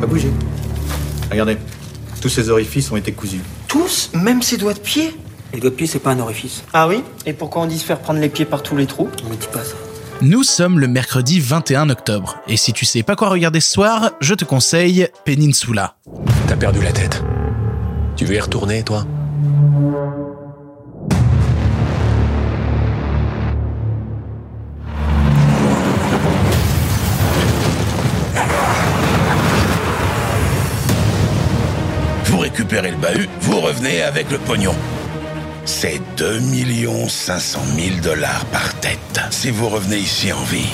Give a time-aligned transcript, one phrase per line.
[0.00, 0.30] Pas bouger.
[1.30, 1.56] Regardez,
[2.20, 3.40] tous ces orifices ont été cousus.
[3.68, 5.14] Tous Même ses doigts de pied
[5.52, 6.62] Les doigts de pied, c'est pas un orifice.
[6.72, 7.02] Ah oui?
[7.26, 9.08] Et pourquoi on dit se faire prendre les pieds par tous les trous?
[9.24, 9.74] On me dit pas ça.
[10.22, 14.12] Nous sommes le mercredi 21 octobre, et si tu sais pas quoi regarder ce soir,
[14.20, 15.96] je te conseille Peninsula.
[16.46, 17.22] T'as perdu la tête.
[18.16, 19.04] Tu veux y retourner, toi?
[32.34, 34.74] Vous récupérez le bahut, vous revenez avec le pognon.
[35.64, 36.40] C'est 2
[37.08, 40.66] 500 000 dollars par tête si vous revenez ici en vie.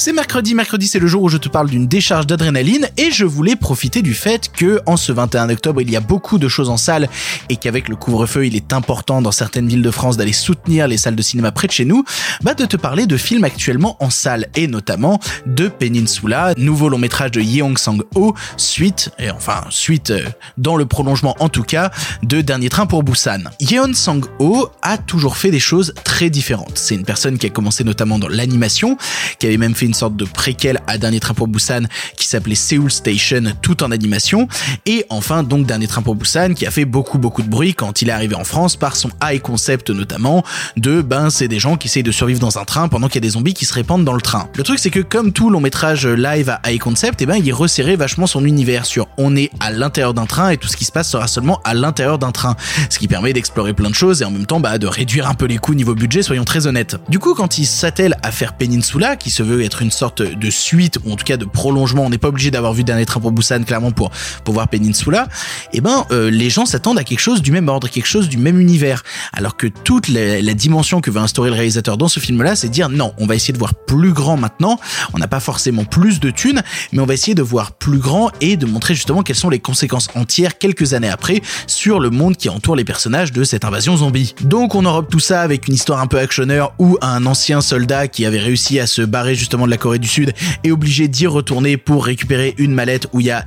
[0.00, 3.26] C'est mercredi, mercredi c'est le jour où je te parle d'une décharge d'adrénaline et je
[3.26, 6.70] voulais profiter du fait que en ce 21 octobre il y a beaucoup de choses
[6.70, 7.06] en salle
[7.50, 10.96] et qu'avec le couvre-feu il est important dans certaines villes de France d'aller soutenir les
[10.96, 12.02] salles de cinéma près de chez nous,
[12.42, 16.96] bah de te parler de films actuellement en salle et notamment de Peninsula, nouveau long
[16.96, 20.24] métrage de Yeong Sang-ho, suite, et enfin suite euh,
[20.56, 21.90] dans le prolongement en tout cas,
[22.22, 23.50] de Dernier Train pour Busan.
[23.60, 26.78] Yeon Sang-ho a toujours fait des choses très différentes.
[26.78, 28.96] C'est une personne qui a commencé notamment dans l'animation,
[29.38, 31.82] qui avait même fait une sorte de préquel à Dernier Train pour Busan
[32.16, 34.46] qui s'appelait Seoul Station tout en animation
[34.86, 38.02] et enfin donc Dernier Train pour Busan qui a fait beaucoup beaucoup de bruit quand
[38.02, 40.44] il est arrivé en France par son high concept notamment
[40.76, 43.18] de ben c'est des gens qui essayent de survivre dans un train pendant qu'il y
[43.18, 44.48] a des zombies qui se répandent dans le train.
[44.54, 47.34] Le truc c'est que comme tout long métrage live à high concept et eh ben
[47.34, 50.76] il resserrait vachement son univers sur on est à l'intérieur d'un train et tout ce
[50.76, 52.54] qui se passe sera seulement à l'intérieur d'un train
[52.90, 55.34] ce qui permet d'explorer plein de choses et en même temps bah de réduire un
[55.34, 56.96] peu les coûts niveau budget soyons très honnêtes.
[57.08, 60.50] Du coup quand il s'attelle à faire Peninsula qui se veut être une sorte de
[60.50, 62.04] suite ou en tout cas de prolongement.
[62.04, 64.10] On n'est pas obligé d'avoir vu Dernier Train pour Busan clairement pour
[64.44, 65.28] pour voir Peninsula.
[65.72, 68.28] Et eh ben euh, les gens s'attendent à quelque chose du même ordre, quelque chose
[68.28, 69.02] du même univers.
[69.32, 72.88] Alors que toute la, dimension que veut instaurer le réalisateur dans ce film-là, c'est dire
[72.88, 74.78] non, on va essayer de voir plus grand maintenant.
[75.12, 78.30] On n'a pas forcément plus de thunes, mais on va essayer de voir plus grand
[78.40, 82.36] et de montrer justement quelles sont les conséquences entières quelques années après sur le monde
[82.36, 84.34] qui entoure les personnages de cette invasion zombie.
[84.42, 88.08] Donc on enrobe tout ça avec une histoire un peu actionneur où un ancien soldat
[88.08, 91.76] qui avait réussi à se barrer justement la Corée du Sud est obligé d'y retourner
[91.76, 93.46] pour récupérer une mallette où il y a,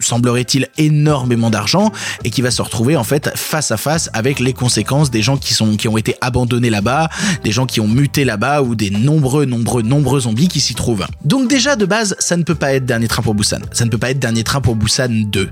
[0.00, 1.92] semblerait-il, énormément d'argent
[2.24, 5.36] et qui va se retrouver en fait face à face avec les conséquences des gens
[5.36, 7.08] qui sont qui ont été abandonnés là-bas,
[7.44, 11.06] des gens qui ont muté là-bas ou des nombreux nombreux nombreux zombies qui s'y trouvent.
[11.24, 13.60] Donc déjà de base, ça ne peut pas être Dernier Train pour Busan.
[13.72, 15.50] Ça ne peut pas être Dernier Train pour Busan 2.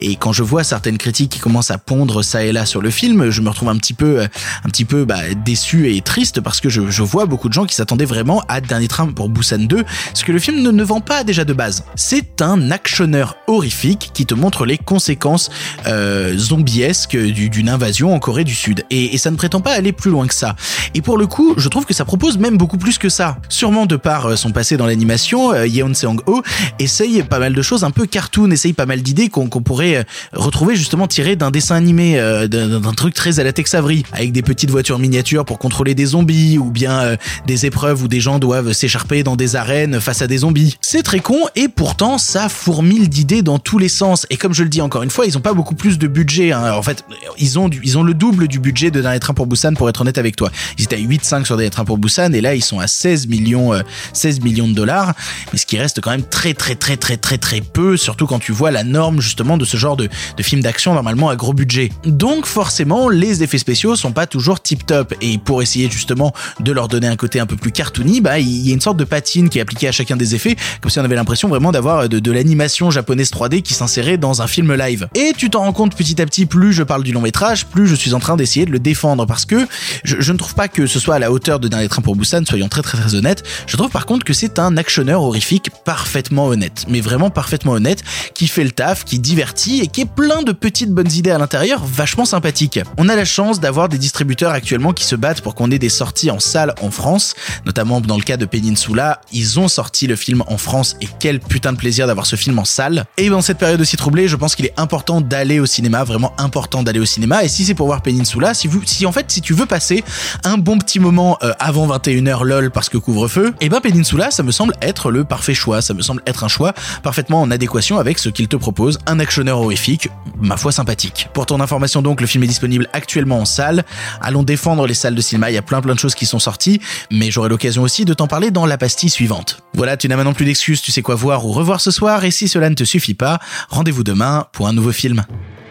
[0.00, 2.90] Et quand je vois certaines critiques qui commencent à pondre ça et là sur le
[2.90, 6.60] film, je me retrouve un petit peu un petit peu bah, déçu et triste parce
[6.60, 9.57] que je, je vois beaucoup de gens qui s'attendaient vraiment à Dernier Train pour Busan
[9.66, 11.84] 2 ce que le film ne, vend pas déjà de base.
[11.94, 15.50] C'est un actionneur horrifique qui te montre les conséquences
[15.86, 18.84] euh, zombiesques d'une invasion en Corée du Sud.
[18.90, 20.54] Et, ça ne prétend pas aller plus loin que ça.
[20.94, 23.38] Et pour le coup, je trouve que ça propose même beaucoup plus que ça.
[23.48, 26.42] Sûrement de par euh, son passé dans l'animation, euh, Yeon Seong-ho
[26.78, 30.06] essaye pas mal de choses un peu cartoon, essaye pas mal d'idées qu'on qu pourrait
[30.32, 34.42] retrouver justement tirées d'un dessin animé, d'un truc très à la Tex Avery, avec des
[34.42, 38.72] petites voitures miniatures pour contrôler des zombies, ou bien des épreuves où des gens doivent
[38.72, 40.76] s'écharper dans des arènes face à des zombies.
[40.80, 44.26] C'est très con et pourtant ça fourmille d'idées dans tous les sens.
[44.30, 46.52] Et comme je le dis encore une fois, ils ont pas beaucoup plus de budget.
[46.52, 46.72] Hein.
[46.72, 47.04] En fait,
[47.38, 50.00] ils ont ils ont le double du budget de Dernier Train pour Busan pour être
[50.00, 50.50] honnête avec toi.
[50.78, 53.26] Ils étaient à 8,5 sur Dernier Train pour Busan et là ils sont à 16
[53.28, 53.82] millions, euh,
[54.12, 55.14] 16 millions de dollars.
[55.52, 58.38] Mais ce qui reste quand même très très très très très très peu, surtout quand
[58.38, 61.52] tu vois la norme justement de ce genre de, de film d'action normalement à gros
[61.52, 61.90] budget.
[62.04, 66.72] Donc forcément les effets spéciaux sont pas toujours tip top et pour essayer justement de
[66.72, 69.04] leur donner un côté un peu plus cartoony, bah il y a une sorte de
[69.46, 72.32] qui est appliquée à chacun des effets, comme si on avait l'impression vraiment d'avoir de,
[72.32, 75.08] l'animation japonaise 3D qui s'insérait dans un film live.
[75.14, 77.86] Et tu t'en rends compte petit à petit, plus je parle du long métrage, plus
[77.86, 79.66] je suis en train d'essayer de le défendre parce que
[80.04, 82.16] je, je, ne trouve pas que ce soit à la hauteur de Dernier Train pour
[82.16, 83.44] Busan, soyons très très très honnêtes.
[83.66, 88.02] Je trouve par contre que c'est un actionneur horrifique parfaitement honnête, mais vraiment parfaitement honnête,
[88.34, 91.38] qui fait le taf, qui divertit et qui est plein de petites bonnes idées à
[91.38, 92.80] l'intérieur, vachement sympathiques.
[92.96, 95.88] On a la chance d'avoir des distributeurs actuellement qui se battent pour qu'on ait des
[95.88, 97.34] sorties en salle en France,
[97.66, 101.40] notamment dans le cas de Peninsula, ils ont sorti le film en France et quel
[101.40, 103.04] putain de plaisir d'avoir ce film en salle.
[103.16, 106.32] Et dans cette période aussi troublée, je pense qu'il est important d'aller au cinéma, vraiment
[106.38, 107.44] important d'aller au cinéma.
[107.44, 110.04] Et si c'est pour voir Peninsula, si vous, si en fait, si tu veux passer
[110.44, 114.42] un bon petit moment euh, avant 21h lol parce que couvre-feu, et ben Peninsula, ça
[114.42, 115.82] me semble être le parfait choix.
[115.82, 116.72] Ça me semble être un choix
[117.02, 120.08] parfaitement en adéquation avec ce qu'il te propose, un actionneur horrifique,
[120.40, 121.28] ma foi sympathique.
[121.34, 123.84] Pour ton information donc, le film est disponible actuellement en salle.
[124.20, 126.38] Allons défendre les salles de cinéma, il y a plein plein de choses qui sont
[126.38, 126.80] sorties,
[127.10, 129.62] mais j'aurai l'occasion aussi de t'en parler dans la pastille suivante.
[129.74, 132.30] Voilà, tu n'as maintenant plus d'excuses, tu sais quoi voir ou revoir ce soir, et
[132.30, 133.38] si cela ne te suffit pas,
[133.68, 135.24] rendez-vous demain pour un nouveau film.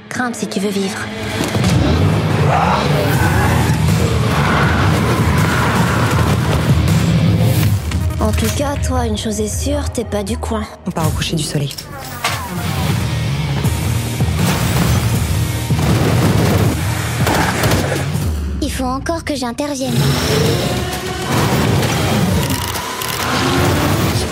[0.10, 0.98] Grimpe si tu veux vivre.
[8.20, 10.64] En tout cas, toi, une chose est sûre, t'es pas du coin.
[10.86, 11.74] On part au coucher du soleil.
[18.62, 19.96] Il faut encore que j'intervienne.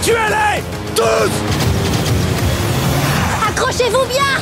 [0.05, 0.61] Tuez-les
[0.95, 1.31] Tous!
[3.49, 4.39] Accrochez-vous bien